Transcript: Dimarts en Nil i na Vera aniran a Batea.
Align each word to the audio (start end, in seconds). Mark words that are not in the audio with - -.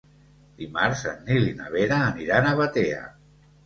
Dimarts 0.61 1.03
en 1.13 1.21
Nil 1.29 1.47
i 1.51 1.55
na 1.61 1.71
Vera 1.79 2.03
aniran 2.09 2.53
a 2.53 2.59
Batea. 2.65 3.09